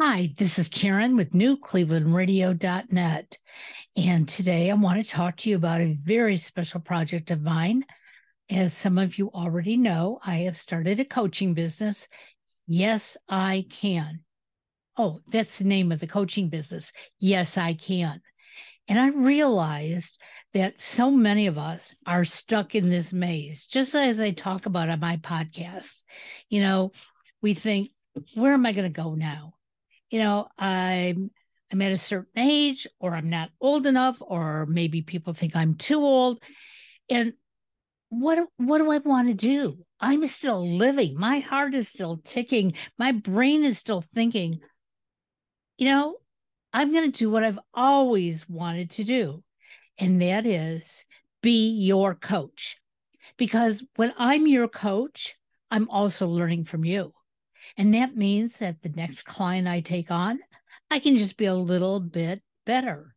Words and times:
Hi, 0.00 0.32
this 0.38 0.60
is 0.60 0.68
Karen 0.68 1.16
with 1.16 1.32
NewClevelandRadio.net. 1.32 3.38
And 3.96 4.28
today 4.28 4.70
I 4.70 4.74
want 4.74 5.04
to 5.04 5.10
talk 5.10 5.36
to 5.38 5.50
you 5.50 5.56
about 5.56 5.80
a 5.80 5.98
very 6.00 6.36
special 6.36 6.78
project 6.78 7.32
of 7.32 7.42
mine. 7.42 7.84
As 8.48 8.72
some 8.72 8.96
of 8.96 9.18
you 9.18 9.28
already 9.32 9.76
know, 9.76 10.20
I 10.24 10.42
have 10.42 10.56
started 10.56 11.00
a 11.00 11.04
coaching 11.04 11.52
business. 11.52 12.06
Yes, 12.68 13.16
I 13.28 13.66
can. 13.68 14.20
Oh, 14.96 15.18
that's 15.26 15.58
the 15.58 15.64
name 15.64 15.90
of 15.90 15.98
the 15.98 16.06
coaching 16.06 16.48
business. 16.48 16.92
Yes, 17.18 17.58
I 17.58 17.74
can. 17.74 18.20
And 18.86 19.00
I 19.00 19.08
realized 19.08 20.16
that 20.52 20.80
so 20.80 21.10
many 21.10 21.48
of 21.48 21.58
us 21.58 21.92
are 22.06 22.24
stuck 22.24 22.76
in 22.76 22.88
this 22.88 23.12
maze, 23.12 23.64
just 23.64 23.96
as 23.96 24.20
I 24.20 24.30
talk 24.30 24.66
about 24.66 24.90
on 24.90 25.00
my 25.00 25.16
podcast. 25.16 26.02
You 26.48 26.60
know, 26.60 26.92
we 27.42 27.54
think, 27.54 27.90
where 28.36 28.52
am 28.52 28.64
I 28.64 28.70
going 28.70 28.92
to 28.92 29.02
go 29.02 29.16
now? 29.16 29.54
You 30.10 30.18
know, 30.18 30.48
I'm 30.58 31.30
I'm 31.70 31.82
at 31.82 31.92
a 31.92 31.96
certain 31.96 32.38
age 32.38 32.86
or 32.98 33.14
I'm 33.14 33.28
not 33.28 33.50
old 33.60 33.86
enough 33.86 34.18
or 34.20 34.66
maybe 34.66 35.02
people 35.02 35.34
think 35.34 35.54
I'm 35.54 35.74
too 35.74 36.00
old. 36.00 36.42
And 37.10 37.34
what 38.08 38.38
what 38.56 38.78
do 38.78 38.90
I 38.90 38.98
want 38.98 39.28
to 39.28 39.34
do? 39.34 39.78
I'm 40.00 40.24
still 40.26 40.76
living. 40.76 41.18
My 41.18 41.40
heart 41.40 41.74
is 41.74 41.88
still 41.88 42.20
ticking. 42.24 42.74
My 42.98 43.12
brain 43.12 43.64
is 43.64 43.78
still 43.78 44.02
thinking. 44.14 44.60
You 45.76 45.86
know, 45.86 46.16
I'm 46.72 46.92
going 46.92 47.10
to 47.10 47.18
do 47.18 47.30
what 47.30 47.44
I've 47.44 47.58
always 47.74 48.48
wanted 48.48 48.90
to 48.90 49.04
do. 49.04 49.42
And 49.98 50.22
that 50.22 50.46
is 50.46 51.04
be 51.42 51.70
your 51.70 52.14
coach. 52.14 52.76
Because 53.36 53.84
when 53.96 54.12
I'm 54.18 54.46
your 54.46 54.68
coach, 54.68 55.34
I'm 55.70 55.88
also 55.90 56.26
learning 56.26 56.64
from 56.64 56.84
you. 56.84 57.12
And 57.76 57.94
that 57.94 58.16
means 58.16 58.56
that 58.58 58.82
the 58.82 58.88
next 58.90 59.22
client 59.22 59.68
I 59.68 59.80
take 59.80 60.10
on, 60.10 60.40
I 60.90 60.98
can 60.98 61.16
just 61.16 61.36
be 61.36 61.46
a 61.46 61.54
little 61.54 62.00
bit 62.00 62.42
better. 62.64 63.14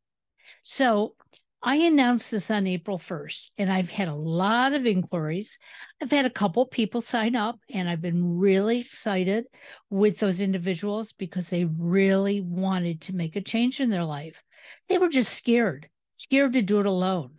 So 0.64 1.16
I 1.64 1.76
announced 1.76 2.32
this 2.32 2.50
on 2.50 2.66
April 2.66 2.98
1st, 2.98 3.52
and 3.60 3.72
I've 3.72 3.92
had 3.92 4.08
a 4.08 4.16
lot 4.16 4.74
of 4.74 4.88
inquiries. 4.88 5.60
I've 6.02 6.10
had 6.10 6.26
a 6.26 6.30
couple 6.32 6.66
people 6.66 7.02
sign 7.04 7.36
up, 7.36 7.60
and 7.70 7.88
I've 7.88 8.02
been 8.02 8.40
really 8.40 8.80
excited 8.80 9.46
with 9.90 10.18
those 10.18 10.42
individuals 10.42 11.14
because 11.14 11.50
they 11.50 11.66
really 11.66 12.42
wanted 12.42 13.02
to 13.02 13.16
make 13.16 13.36
a 13.36 13.42
change 13.42 13.80
in 13.80 13.92
their 13.92 14.04
life. 14.04 14.42
They 14.88 14.98
were 14.98 15.10
just 15.10 15.34
scared, 15.36 15.88
scared 16.14 16.54
to 16.54 16.64
do 16.64 16.80
it 16.80 16.88
alone. 16.88 17.34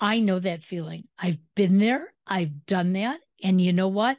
I 0.00 0.20
know 0.20 0.38
that 0.38 0.64
feeling. 0.64 1.04
I've 1.18 1.38
been 1.54 1.78
there, 1.78 2.14
I've 2.26 2.64
done 2.64 2.94
that. 2.94 3.20
And 3.42 3.60
you 3.60 3.74
know 3.74 3.88
what? 3.88 4.16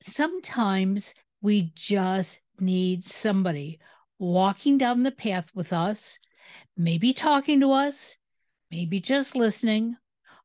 Sometimes 0.00 1.14
we 1.40 1.72
just 1.74 2.40
need 2.60 3.04
somebody 3.04 3.78
walking 4.18 4.78
down 4.78 5.02
the 5.02 5.10
path 5.10 5.46
with 5.54 5.72
us, 5.72 6.18
maybe 6.76 7.12
talking 7.12 7.60
to 7.60 7.72
us, 7.72 8.16
maybe 8.70 9.00
just 9.00 9.36
listening, 9.36 9.96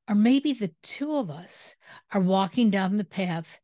or 0.07 0.15
maybe 0.15 0.53
the 0.53 0.71
two 0.83 1.15
of 1.15 1.29
us 1.29 1.75
are 2.11 2.21
walking 2.21 2.69
down 2.69 2.97
the 2.97 3.03
path 3.03 3.59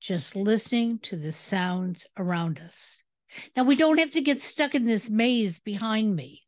just 0.00 0.34
listening 0.34 0.98
to 0.98 1.16
the 1.16 1.32
sounds 1.32 2.06
around 2.16 2.58
us. 2.58 3.02
Now, 3.54 3.64
we 3.64 3.76
don't 3.76 3.98
have 3.98 4.12
to 4.12 4.22
get 4.22 4.42
stuck 4.42 4.74
in 4.74 4.86
this 4.86 5.10
maze 5.10 5.60
behind 5.60 6.16
me 6.16 6.42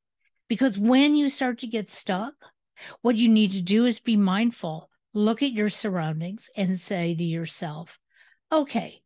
because 0.49 0.79
when 0.79 1.15
you 1.15 1.29
start 1.29 1.59
to 1.59 1.67
get 1.67 1.91
stuck, 1.91 2.35
what 3.03 3.17
you 3.17 3.29
need 3.29 3.53
to 3.53 3.61
do 3.61 3.85
is 3.85 4.01
be 4.01 4.17
mindful, 4.17 4.89
look 5.13 5.43
at 5.43 5.53
your 5.53 5.69
surroundings, 5.69 6.49
and 6.57 6.81
say 6.81 7.15
to 7.15 7.23
yourself, 7.23 7.99
okay, 8.53 9.01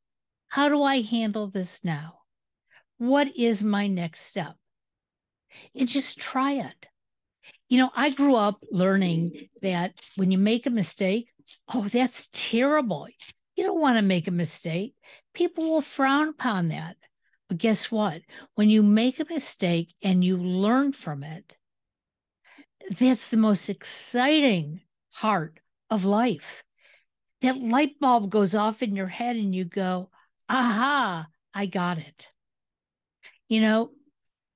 how 0.49 0.69
do 0.69 0.83
I 0.83 1.01
handle 1.01 1.49
this 1.49 1.81
now? 1.85 2.19
What 2.99 3.29
is 3.37 3.63
my 3.63 3.87
next 3.87 4.23
step? 4.27 4.57
And 5.75 5.89
just 5.89 6.19
try 6.19 6.55
it. 6.55 6.89
You 7.69 7.79
know, 7.79 7.91
I 7.95 8.11
grew 8.11 8.35
up 8.35 8.59
learning 8.71 9.49
that 9.63 9.95
when 10.17 10.31
you 10.31 10.39
make 10.39 10.67
a 10.67 10.71
mistake, 10.71 11.29
oh, 11.73 11.89
that's 11.89 12.29
terrible. 12.33 13.07
You 13.55 13.65
don't 13.65 13.81
want 13.81 13.97
to 13.97 14.03
make 14.03 14.27
a 14.27 14.33
mistake. 14.33 14.95
People 15.33 15.71
will 15.71 15.81
frown 15.81 16.29
upon 16.29 16.69
that. 16.69 16.97
But 17.49 17.59
guess 17.59 17.91
what? 17.91 18.23
When 18.57 18.69
you 18.69 18.83
make 18.83 19.21
a 19.21 19.27
mistake 19.29 19.95
and 20.03 20.25
you 20.25 20.37
learn 20.37 20.93
from 20.93 21.23
it, 21.23 21.57
that's 22.99 23.29
the 23.29 23.37
most 23.37 23.69
exciting 23.69 24.83
part 25.13 25.61
of 25.89 26.05
life 26.05 26.65
that 27.47 27.59
light 27.59 27.99
bulb 28.01 28.31
goes 28.31 28.55
off 28.55 28.83
in 28.83 28.97
your 28.97 29.09
head 29.09 29.37
and 29.37 29.55
you 29.55 29.65
go, 29.65 30.11
aha, 30.49 31.27
I 31.55 31.67
got 31.67 31.99
it. 31.99 32.29
You 33.49 33.61
know, 33.61 33.91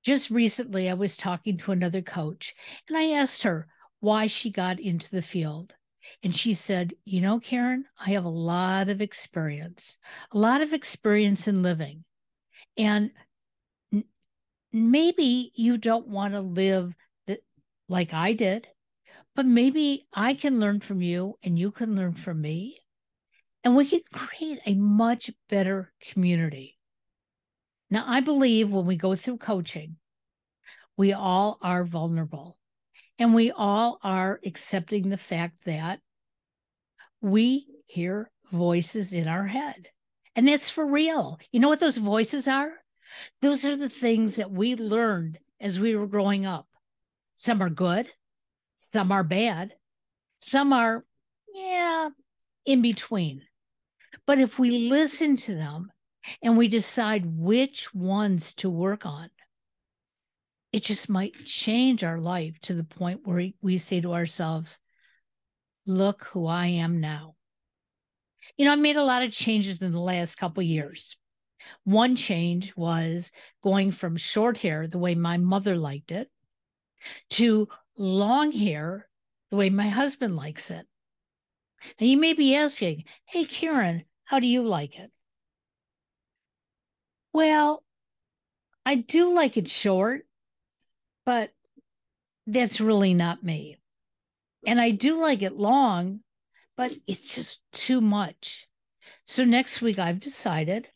just 0.03 0.29
recently 0.29 0.89
I 0.89 0.93
was 0.93 1.15
talking 1.15 1.57
to 1.59 1.71
another 1.71 2.01
coach 2.01 2.53
and 2.87 2.97
I 2.97 3.11
asked 3.11 3.43
her 3.43 3.67
why 3.99 4.27
she 4.27 4.49
got 4.49 4.79
into 4.79 5.09
the 5.09 5.21
field. 5.21 5.75
And 6.23 6.35
she 6.35 6.55
said, 6.55 6.93
You 7.05 7.21
know, 7.21 7.39
Karen, 7.39 7.85
I 7.99 8.11
have 8.11 8.25
a 8.25 8.29
lot 8.29 8.89
of 8.89 9.01
experience, 9.01 9.97
a 10.31 10.37
lot 10.37 10.61
of 10.61 10.73
experience 10.73 11.47
in 11.47 11.61
living. 11.61 12.03
And 12.75 13.11
maybe 14.73 15.51
you 15.55 15.77
don't 15.77 16.07
want 16.07 16.33
to 16.33 16.41
live 16.41 16.93
the, 17.27 17.39
like 17.87 18.13
I 18.13 18.33
did, 18.33 18.67
but 19.35 19.45
maybe 19.45 20.07
I 20.13 20.33
can 20.33 20.59
learn 20.59 20.79
from 20.79 21.01
you 21.01 21.37
and 21.43 21.57
you 21.57 21.71
can 21.71 21.95
learn 21.95 22.13
from 22.13 22.41
me 22.41 22.77
and 23.63 23.75
we 23.75 23.85
can 23.85 24.01
create 24.11 24.59
a 24.65 24.75
much 24.75 25.29
better 25.49 25.93
community. 26.11 26.77
Now, 27.89 28.05
I 28.07 28.21
believe 28.21 28.69
when 28.69 28.85
we 28.85 28.95
go 28.95 29.15
through 29.15 29.37
coaching, 29.37 29.97
we 30.97 31.13
all 31.13 31.57
are 31.61 31.83
vulnerable 31.83 32.57
and 33.19 33.33
we 33.33 33.51
all 33.51 33.99
are 34.03 34.39
accepting 34.45 35.09
the 35.09 35.17
fact 35.17 35.55
that 35.65 35.99
we 37.21 37.67
hear 37.85 38.31
voices 38.51 39.13
in 39.13 39.27
our 39.27 39.47
head. 39.47 39.89
And 40.35 40.47
that's 40.47 40.69
for 40.69 40.85
real. 40.85 41.39
You 41.51 41.59
know 41.59 41.69
what 41.69 41.79
those 41.79 41.97
voices 41.97 42.47
are? 42.47 42.71
Those 43.41 43.65
are 43.65 43.75
the 43.75 43.89
things 43.89 44.37
that 44.37 44.51
we 44.51 44.75
learned 44.75 45.37
as 45.59 45.79
we 45.79 45.95
were 45.95 46.07
growing 46.07 46.45
up. 46.45 46.67
Some 47.35 47.61
are 47.61 47.69
good, 47.69 48.07
some 48.89 49.11
are 49.11 49.23
bad, 49.23 49.73
some 50.37 50.73
are, 50.73 51.05
yeah, 51.53 52.09
in 52.65 52.81
between. 52.81 53.43
But 54.25 54.39
if 54.39 54.57
we 54.57 54.89
listen 54.89 55.35
to 55.37 55.55
them 55.55 55.91
and 56.41 56.57
we 56.57 56.67
decide 56.67 57.25
which 57.25 57.93
ones 57.93 58.53
to 58.55 58.69
work 58.69 59.05
on, 59.05 59.29
it 60.71 60.83
just 60.83 61.09
might 61.09 61.33
change 61.45 62.03
our 62.03 62.19
life 62.19 62.55
to 62.63 62.73
the 62.73 62.83
point 62.83 63.21
where 63.25 63.49
we 63.61 63.77
say 63.77 64.01
to 64.01 64.13
ourselves, 64.13 64.77
look 65.85 66.25
who 66.31 66.47
I 66.47 66.67
am 66.67 67.01
now. 67.01 67.35
You 68.57 68.65
know, 68.65 68.71
I 68.71 68.75
made 68.75 68.95
a 68.95 69.03
lot 69.03 69.23
of 69.23 69.31
changes 69.31 69.81
in 69.81 69.91
the 69.91 69.99
last 69.99 70.35
couple 70.35 70.63
years. 70.63 71.15
One 71.83 72.15
change 72.15 72.73
was 72.75 73.31
going 73.63 73.91
from 73.91 74.17
short 74.17 74.57
hair, 74.57 74.87
the 74.87 74.97
way 74.97 75.15
my 75.15 75.37
mother 75.37 75.75
liked 75.75 76.11
it, 76.11 76.29
to 77.31 77.67
long 77.97 78.51
hair, 78.51 79.07
the 79.49 79.57
way 79.57 79.69
my 79.69 79.89
husband 79.89 80.35
likes 80.35 80.71
it. 80.71 80.85
And 81.99 82.09
you 82.09 82.17
may 82.17 82.33
be 82.33 82.55
asking, 82.55 83.05
hey, 83.25 83.45
Karen, 83.45 84.05
how 84.25 84.39
do 84.39 84.47
you 84.47 84.63
like 84.63 84.97
it? 84.97 85.11
Well, 87.33 87.83
I 88.85 88.95
do 88.95 89.33
like 89.33 89.57
it 89.57 89.69
short, 89.69 90.25
but 91.25 91.51
that's 92.47 92.81
really 92.81 93.13
not 93.13 93.43
me. 93.43 93.77
And 94.65 94.79
I 94.79 94.91
do 94.91 95.19
like 95.19 95.41
it 95.41 95.57
long, 95.57 96.21
but 96.77 96.91
it's 97.07 97.35
just 97.35 97.61
too 97.71 98.01
much. 98.01 98.67
So 99.25 99.43
next 99.43 99.81
week, 99.81 99.97
I've 99.97 100.19
decided 100.19 100.87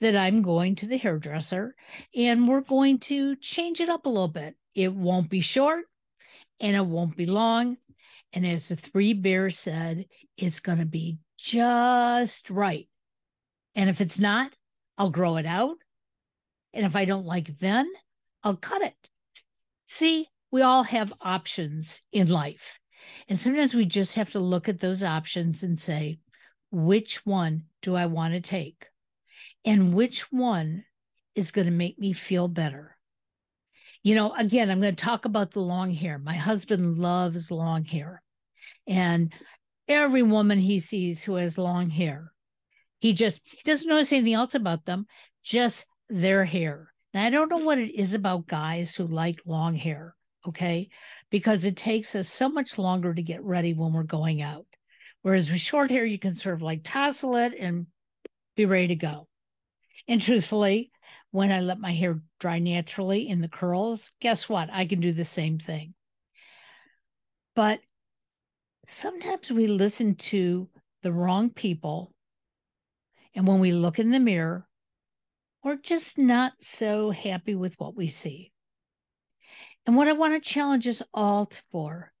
that 0.00 0.16
I'm 0.16 0.42
going 0.42 0.74
to 0.76 0.86
the 0.86 0.98
hairdresser 0.98 1.74
and 2.14 2.48
we're 2.48 2.60
going 2.60 2.98
to 3.00 3.36
change 3.36 3.80
it 3.80 3.88
up 3.88 4.06
a 4.06 4.08
little 4.08 4.28
bit. 4.28 4.56
It 4.74 4.92
won't 4.92 5.30
be 5.30 5.40
short 5.40 5.84
and 6.60 6.76
it 6.76 6.84
won't 6.84 7.16
be 7.16 7.26
long. 7.26 7.76
And 8.32 8.46
as 8.46 8.68
the 8.68 8.76
three 8.76 9.12
bears 9.12 9.58
said, 9.58 10.06
it's 10.36 10.60
going 10.60 10.78
to 10.78 10.86
be 10.86 11.18
just 11.38 12.50
right. 12.50 12.88
And 13.74 13.88
if 13.88 14.00
it's 14.00 14.18
not, 14.18 14.54
I'll 14.98 15.10
grow 15.10 15.36
it 15.36 15.46
out. 15.46 15.76
And 16.72 16.84
if 16.84 16.96
I 16.96 17.04
don't 17.04 17.26
like 17.26 17.58
then, 17.58 17.88
I'll 18.42 18.56
cut 18.56 18.82
it. 18.82 18.94
See, 19.84 20.28
we 20.50 20.62
all 20.62 20.82
have 20.82 21.12
options 21.20 22.00
in 22.12 22.28
life. 22.28 22.78
And 23.28 23.38
sometimes 23.38 23.74
we 23.74 23.84
just 23.84 24.14
have 24.14 24.30
to 24.30 24.40
look 24.40 24.68
at 24.68 24.80
those 24.80 25.02
options 25.02 25.62
and 25.62 25.80
say, 25.80 26.18
which 26.70 27.24
one 27.24 27.64
do 27.82 27.94
I 27.94 28.06
want 28.06 28.34
to 28.34 28.40
take? 28.40 28.86
And 29.64 29.94
which 29.94 30.32
one 30.32 30.84
is 31.34 31.52
going 31.52 31.66
to 31.66 31.72
make 31.72 31.98
me 31.98 32.12
feel 32.12 32.48
better? 32.48 32.93
You 34.04 34.14
know, 34.14 34.34
again, 34.34 34.70
I'm 34.70 34.82
going 34.82 34.94
to 34.94 35.04
talk 35.04 35.24
about 35.24 35.50
the 35.50 35.60
long 35.60 35.90
hair. 35.90 36.18
My 36.18 36.36
husband 36.36 36.98
loves 36.98 37.50
long 37.50 37.84
hair. 37.86 38.22
And 38.86 39.32
every 39.88 40.22
woman 40.22 40.58
he 40.58 40.78
sees 40.78 41.24
who 41.24 41.36
has 41.36 41.56
long 41.56 41.88
hair, 41.88 42.30
he 43.00 43.14
just 43.14 43.40
he 43.44 43.62
doesn't 43.64 43.88
notice 43.88 44.12
anything 44.12 44.34
else 44.34 44.54
about 44.54 44.84
them, 44.84 45.06
just 45.42 45.86
their 46.10 46.44
hair. 46.44 46.92
Now, 47.14 47.24
I 47.24 47.30
don't 47.30 47.48
know 47.48 47.58
what 47.58 47.78
it 47.78 47.98
is 47.98 48.12
about 48.12 48.46
guys 48.46 48.94
who 48.94 49.06
like 49.06 49.40
long 49.46 49.74
hair, 49.74 50.14
okay? 50.46 50.90
Because 51.30 51.64
it 51.64 51.76
takes 51.76 52.14
us 52.14 52.28
so 52.28 52.50
much 52.50 52.76
longer 52.76 53.14
to 53.14 53.22
get 53.22 53.42
ready 53.42 53.72
when 53.72 53.94
we're 53.94 54.02
going 54.02 54.42
out. 54.42 54.66
Whereas 55.22 55.50
with 55.50 55.60
short 55.60 55.90
hair, 55.90 56.04
you 56.04 56.18
can 56.18 56.36
sort 56.36 56.56
of 56.56 56.62
like 56.62 56.82
tousle 56.84 57.36
it 57.36 57.54
and 57.58 57.86
be 58.54 58.66
ready 58.66 58.88
to 58.88 58.96
go. 58.96 59.28
And 60.06 60.20
truthfully, 60.20 60.90
when 61.34 61.50
I 61.50 61.58
let 61.58 61.80
my 61.80 61.92
hair 61.92 62.20
dry 62.38 62.60
naturally 62.60 63.28
in 63.28 63.40
the 63.40 63.48
curls, 63.48 64.08
guess 64.20 64.48
what? 64.48 64.68
I 64.72 64.86
can 64.86 65.00
do 65.00 65.12
the 65.12 65.24
same 65.24 65.58
thing. 65.58 65.92
But 67.56 67.80
sometimes 68.84 69.50
we 69.50 69.66
listen 69.66 70.14
to 70.14 70.68
the 71.02 71.10
wrong 71.10 71.50
people. 71.50 72.14
And 73.34 73.48
when 73.48 73.58
we 73.58 73.72
look 73.72 73.98
in 73.98 74.12
the 74.12 74.20
mirror, 74.20 74.68
we're 75.64 75.74
just 75.74 76.18
not 76.18 76.52
so 76.60 77.10
happy 77.10 77.56
with 77.56 77.74
what 77.80 77.96
we 77.96 78.10
see. 78.10 78.52
And 79.86 79.96
what 79.96 80.06
I 80.06 80.12
want 80.12 80.40
to 80.40 80.48
challenge 80.48 80.86
us 80.86 81.02
all 81.12 81.50
for 81.72 82.12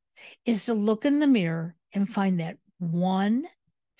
is 0.44 0.64
to 0.64 0.74
look 0.74 1.04
in 1.04 1.20
the 1.20 1.28
mirror 1.28 1.76
and 1.92 2.12
find 2.12 2.40
that 2.40 2.56
one 2.78 3.44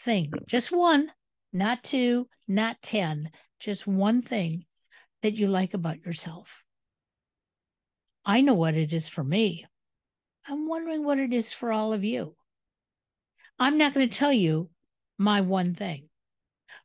thing, 0.01 0.33
just 0.49 0.73
one, 0.73 1.13
not 1.53 1.85
two, 1.85 2.27
not 2.49 2.83
10, 2.83 3.31
just 3.61 3.87
one 3.87 4.21
thing 4.21 4.65
that 5.25 5.35
you 5.35 5.47
like 5.47 5.73
about 5.73 6.05
yourself. 6.05 6.63
I 8.27 8.43
know 8.43 8.53
what 8.53 8.77
it 8.77 8.93
is 8.93 9.09
for 9.09 9.25
me. 9.25 9.65
I'm 10.47 10.69
wondering 10.69 11.03
what 11.03 11.19
it 11.19 11.33
is 11.33 11.51
for 11.51 11.73
all 11.73 11.95
of 11.95 12.05
you. 12.05 12.37
I'm 13.59 13.79
not 13.79 13.95
going 13.95 14.07
to 14.07 14.15
tell 14.15 14.35
you 14.35 14.69
my 15.17 15.41
one 15.41 15.75
thing, 15.75 16.11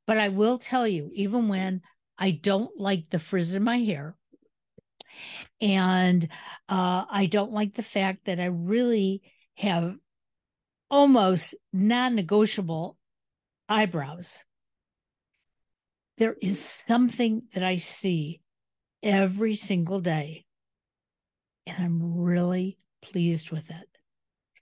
but 0.08 0.18
I 0.18 0.30
will 0.30 0.58
tell 0.58 0.88
you, 0.88 1.12
even 1.14 1.50
when 1.50 1.82
I 2.18 2.32
don't 2.32 2.80
like 2.80 3.10
the 3.10 3.20
frizz 3.20 3.56
in 3.56 3.64
my 3.64 3.80
hair, 3.80 4.16
and 5.60 6.24
uh, 6.70 7.04
I 7.12 7.26
don't 7.30 7.52
like 7.52 7.76
the 7.76 7.84
fact 7.84 8.26
that 8.26 8.40
I 8.40 8.46
really 8.46 9.22
have 9.56 9.96
almost 10.90 11.56
non 11.74 12.16
negotiable 12.16 12.98
eyebrows. 13.68 14.40
There 16.20 16.36
is 16.42 16.78
something 16.86 17.44
that 17.54 17.64
I 17.64 17.78
see 17.78 18.42
every 19.02 19.56
single 19.56 20.02
day, 20.02 20.44
and 21.66 21.82
I'm 21.82 22.18
really 22.18 22.78
pleased 23.02 23.52
with 23.52 23.70
it. 23.70 23.88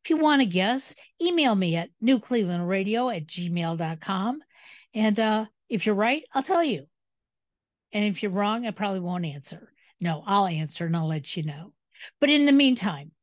If 0.04 0.12
you 0.12 0.18
want 0.18 0.42
to 0.42 0.46
guess, 0.46 0.94
email 1.20 1.56
me 1.56 1.76
at 1.76 1.90
newclevelandradio 2.02 3.18
at 3.18 3.26
gmail.com. 3.26 4.40
And 4.94 5.20
uh, 5.20 5.46
if 5.68 5.88
you're 5.88 5.96
right, 5.96 6.22
I'll 6.32 6.44
tell 6.44 6.64
you. 6.64 6.86
And 7.92 8.06
if 8.06 8.22
you're 8.22 8.32
wrong, 8.32 8.68
I 8.68 8.72
probably 8.72 9.00
won't 9.00 9.26
answer. 9.26 9.74
No, 10.00 10.24
I'll 10.28 10.46
answer 10.46 10.86
and 10.86 10.96
I'll 10.96 11.08
let 11.08 11.36
you 11.36 11.42
know. 11.42 11.74
But 12.22 12.30
in 12.30 12.46
the 12.46 12.52
meantime, 12.52 13.14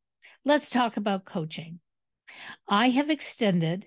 let's 0.45 0.71
talk 0.71 0.97
about 0.97 1.25
coaching. 1.25 1.79
I 2.69 2.89
have 2.89 3.11
extended 3.11 3.87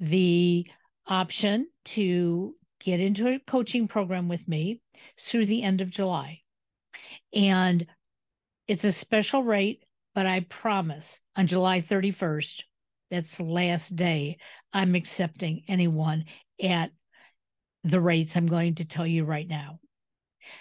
the 0.00 0.66
option 1.06 1.68
to 1.84 2.56
get 2.86 3.00
into 3.00 3.26
a 3.26 3.40
coaching 3.40 3.88
program 3.88 4.28
with 4.28 4.46
me 4.46 4.80
through 5.20 5.44
the 5.44 5.64
end 5.64 5.80
of 5.80 5.90
July. 5.90 6.40
And 7.34 7.84
it's 8.68 8.84
a 8.84 8.92
special 8.92 9.42
rate, 9.42 9.84
but 10.14 10.24
I 10.24 10.46
promise 10.48 11.18
on 11.34 11.48
July 11.48 11.80
31st, 11.82 12.62
that's 13.10 13.38
the 13.38 13.44
last 13.44 13.96
day, 13.96 14.38
I'm 14.72 14.94
accepting 14.94 15.64
anyone 15.66 16.26
at 16.62 16.92
the 17.82 18.00
rates 18.00 18.36
I'm 18.36 18.46
going 18.46 18.76
to 18.76 18.84
tell 18.84 19.06
you 19.06 19.24
right 19.24 19.48
now. 19.48 19.80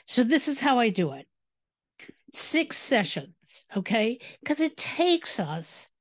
So 0.06 0.24
this 0.24 0.48
is 0.48 0.60
how 0.60 0.80
I 0.80 0.90
do 0.90 1.14
it. 1.14 1.28
Six 2.32 2.76
sessions, 2.76 3.66
okay? 3.78 4.20
Because 4.42 4.60
it 4.60 4.78
takes 4.78 5.40
us 5.40 5.92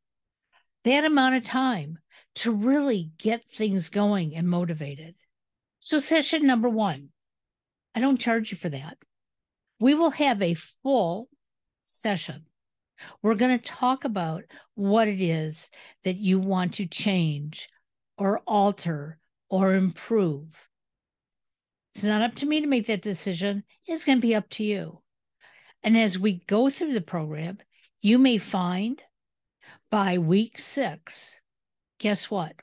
that 0.84 1.04
amount 1.04 1.34
of 1.34 1.44
time 1.44 1.98
to 2.36 2.50
really 2.50 3.10
get 3.18 3.44
things 3.54 3.90
going 3.90 4.34
and 4.34 4.48
motivated. 4.48 5.14
So, 5.84 5.98
session 5.98 6.46
number 6.46 6.70
one, 6.70 7.10
I 7.94 8.00
don't 8.00 8.18
charge 8.18 8.50
you 8.50 8.56
for 8.56 8.70
that. 8.70 8.96
We 9.78 9.92
will 9.92 10.12
have 10.12 10.40
a 10.40 10.56
full 10.82 11.28
session. 11.84 12.46
We're 13.20 13.34
going 13.34 13.58
to 13.58 13.62
talk 13.62 14.06
about 14.06 14.44
what 14.76 15.08
it 15.08 15.20
is 15.20 15.68
that 16.04 16.16
you 16.16 16.38
want 16.38 16.72
to 16.76 16.86
change 16.86 17.68
or 18.16 18.40
alter 18.46 19.18
or 19.50 19.74
improve. 19.74 20.46
It's 21.94 22.02
not 22.02 22.22
up 22.22 22.36
to 22.36 22.46
me 22.46 22.62
to 22.62 22.66
make 22.66 22.86
that 22.86 23.02
decision. 23.02 23.62
It's 23.84 24.06
going 24.06 24.16
to 24.16 24.26
be 24.26 24.34
up 24.34 24.48
to 24.52 24.64
you. 24.64 25.02
And 25.82 25.98
as 25.98 26.18
we 26.18 26.40
go 26.46 26.70
through 26.70 26.94
the 26.94 27.02
program, 27.02 27.58
you 28.00 28.16
may 28.16 28.38
find 28.38 29.02
by 29.90 30.16
week 30.16 30.58
six, 30.58 31.38
guess 31.98 32.30
what? 32.30 32.54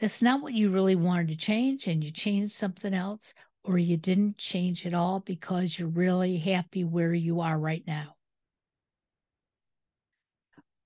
That's 0.00 0.20
not 0.20 0.42
what 0.42 0.52
you 0.52 0.70
really 0.70 0.94
wanted 0.94 1.28
to 1.28 1.36
change, 1.36 1.86
and 1.86 2.04
you 2.04 2.10
changed 2.10 2.54
something 2.54 2.92
else, 2.92 3.32
or 3.64 3.78
you 3.78 3.96
didn't 3.96 4.38
change 4.38 4.86
at 4.86 4.94
all 4.94 5.20
because 5.20 5.78
you're 5.78 5.88
really 5.88 6.36
happy 6.36 6.84
where 6.84 7.14
you 7.14 7.40
are 7.40 7.58
right 7.58 7.82
now. 7.86 8.14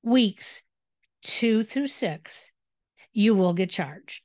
Weeks 0.03 0.63
two 1.23 1.63
through 1.65 1.89
six, 1.89 2.51
you 3.13 3.35
will 3.35 3.53
get 3.53 3.71
charged. 3.71 4.23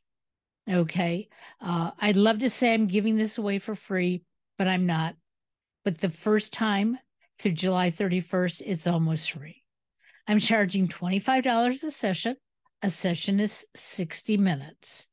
Okay. 0.69 1.27
Uh, 1.61 1.91
I'd 1.99 2.15
love 2.15 2.39
to 2.39 2.49
say 2.49 2.73
I'm 2.73 2.87
giving 2.87 3.17
this 3.17 3.37
away 3.37 3.59
for 3.59 3.75
free, 3.75 4.23
but 4.57 4.67
I'm 4.67 4.85
not. 4.85 5.15
But 5.83 5.99
the 5.99 6.09
first 6.09 6.53
time 6.53 6.97
through 7.39 7.51
July 7.51 7.91
31st, 7.91 8.61
it's 8.65 8.87
almost 8.87 9.31
free. 9.31 9.63
I'm 10.27 10.39
charging 10.39 10.87
$25 10.87 11.83
a 11.83 11.91
session. 11.91 12.35
A 12.85 12.91
session 12.91 13.39
is 13.39 13.65
60 13.75 14.37
minutes. 14.37 15.07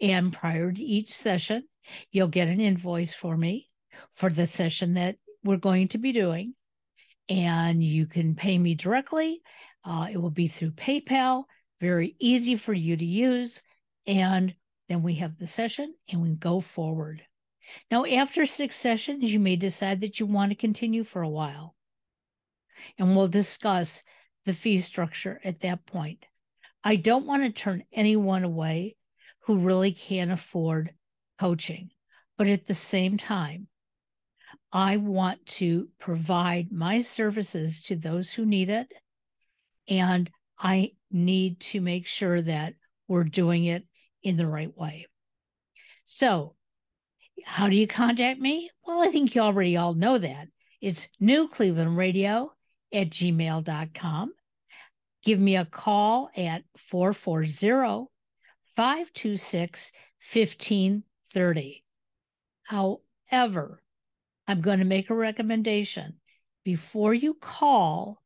And 0.00 0.32
prior 0.32 0.72
to 0.72 0.82
each 0.82 1.14
session, 1.14 1.68
you'll 2.10 2.26
get 2.26 2.48
an 2.48 2.60
invoice 2.60 3.14
for 3.14 3.36
me 3.36 3.70
for 4.12 4.28
the 4.28 4.44
session 4.44 4.94
that 4.94 5.18
we're 5.44 5.56
going 5.58 5.86
to 5.88 5.98
be 5.98 6.10
doing. 6.10 6.54
And 7.28 7.80
you 7.80 8.06
can 8.06 8.34
pay 8.34 8.58
me 8.58 8.74
directly. 8.74 9.40
Uh, 9.84 10.08
it 10.10 10.16
will 10.16 10.32
be 10.32 10.48
through 10.48 10.72
PayPal, 10.72 11.44
very 11.80 12.16
easy 12.18 12.56
for 12.56 12.72
you 12.72 12.96
to 12.96 13.04
use. 13.04 13.62
And 14.04 14.52
then 14.88 15.04
we 15.04 15.14
have 15.14 15.38
the 15.38 15.46
session 15.46 15.94
and 16.10 16.22
we 16.22 16.34
go 16.34 16.58
forward. 16.58 17.22
Now, 17.88 18.04
after 18.04 18.44
six 18.46 18.74
sessions, 18.74 19.32
you 19.32 19.38
may 19.38 19.54
decide 19.54 20.00
that 20.00 20.18
you 20.18 20.26
want 20.26 20.50
to 20.50 20.56
continue 20.56 21.04
for 21.04 21.22
a 21.22 21.28
while. 21.28 21.76
And 22.98 23.16
we'll 23.16 23.28
discuss 23.28 24.02
the 24.44 24.54
fee 24.54 24.78
structure 24.78 25.40
at 25.44 25.60
that 25.60 25.86
point. 25.86 26.26
I 26.84 26.96
don't 26.96 27.26
want 27.26 27.42
to 27.44 27.50
turn 27.50 27.84
anyone 27.92 28.44
away 28.44 28.96
who 29.46 29.58
really 29.58 29.92
can't 29.92 30.30
afford 30.30 30.92
coaching. 31.38 31.90
But 32.38 32.48
at 32.48 32.66
the 32.66 32.74
same 32.74 33.16
time, 33.18 33.68
I 34.72 34.96
want 34.96 35.44
to 35.46 35.88
provide 35.98 36.72
my 36.72 37.00
services 37.00 37.82
to 37.84 37.96
those 37.96 38.32
who 38.32 38.46
need 38.46 38.70
it. 38.70 38.88
And 39.88 40.30
I 40.58 40.92
need 41.10 41.60
to 41.60 41.80
make 41.80 42.06
sure 42.06 42.40
that 42.40 42.74
we're 43.08 43.24
doing 43.24 43.64
it 43.64 43.84
in 44.22 44.36
the 44.36 44.46
right 44.46 44.74
way. 44.76 45.06
So, 46.04 46.54
how 47.44 47.68
do 47.68 47.76
you 47.76 47.86
contact 47.86 48.40
me? 48.40 48.70
Well, 48.86 49.02
I 49.02 49.10
think 49.10 49.34
you 49.34 49.42
already 49.42 49.76
all 49.76 49.94
know 49.94 50.18
that. 50.18 50.48
It's 50.80 51.08
New 51.20 51.48
Cleveland 51.48 51.96
Radio 51.96 52.52
at 52.92 53.10
gmail.com. 53.10 54.32
Give 55.22 55.38
me 55.38 55.56
a 55.56 55.64
call 55.64 56.30
at 56.36 56.64
440 56.76 58.08
526 58.76 59.92
1530. 60.32 61.84
However, 62.64 63.82
I'm 64.48 64.60
going 64.60 64.78
to 64.78 64.84
make 64.84 65.10
a 65.10 65.14
recommendation. 65.14 66.14
Before 66.64 67.14
you 67.14 67.34
call, 67.34 68.22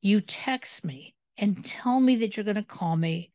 you 0.00 0.20
text 0.20 0.84
me 0.84 1.14
and 1.38 1.64
tell 1.64 2.00
me 2.00 2.16
that 2.16 2.36
you're 2.36 2.44
going 2.44 2.56
to 2.56 2.62
call 2.62 2.96
me 2.96 3.32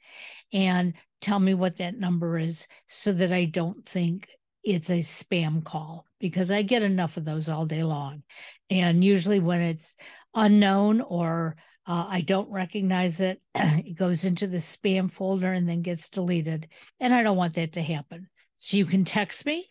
and 0.54 0.94
tell 1.22 1.40
me 1.40 1.54
what 1.54 1.78
that 1.78 1.98
number 1.98 2.38
is 2.38 2.68
so 2.90 3.14
that 3.14 3.32
I 3.32 3.46
don't 3.46 3.86
think 3.88 4.30
it's 4.64 4.90
a 4.90 5.00
spam 5.00 5.64
call 5.64 6.06
because 6.20 6.52
I 6.52 6.62
get 6.62 6.84
enough 6.84 7.18
of 7.18 7.26
those 7.26 7.50
all 7.50 7.66
day 7.66 7.84
long. 7.84 8.24
And 8.70 9.04
usually 9.04 9.40
when 9.40 9.62
it's 9.62 9.96
unknown 10.36 11.02
or 11.02 11.56
uh, 11.88 12.06
I 12.08 12.22
don't 12.22 12.50
recognize 12.50 13.22
it, 13.22 13.42
it 13.56 13.98
goes 13.98 14.26
into 14.26 14.48
the 14.48 14.58
spam 14.58 15.12
folder 15.12 15.52
and 15.52 15.68
then 15.68 15.82
gets 15.82 16.10
deleted. 16.10 16.68
And 17.00 17.14
I 17.14 17.24
don't 17.24 17.38
want 17.38 17.56
that 17.56 17.74
to 17.74 17.82
happen. 17.82 18.28
So 18.58 18.78
you 18.78 18.86
can 18.86 19.06
text 19.06 19.46
me, 19.46 19.68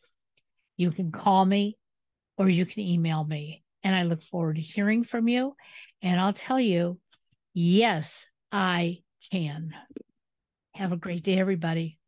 you 0.76 0.90
can 0.90 1.12
call 1.12 1.44
me, 1.44 1.78
or 2.36 2.48
you 2.48 2.66
can 2.66 2.80
email 2.80 3.22
me. 3.22 3.62
And 3.84 3.94
I 3.94 4.02
look 4.02 4.22
forward 4.22 4.56
to 4.56 4.62
hearing 4.62 5.04
from 5.04 5.28
you. 5.28 5.54
And 6.02 6.20
I'll 6.20 6.32
tell 6.32 6.58
you, 6.58 6.98
yes, 7.54 8.26
I 8.50 8.98
can. 9.30 9.72
Have 10.74 10.92
a 10.92 10.96
great 10.96 11.22
day, 11.22 11.38
everybody. 11.38 11.99